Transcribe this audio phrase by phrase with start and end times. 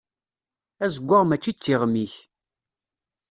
[0.85, 2.13] Azeggaɣ mačči d tiɣmi-k.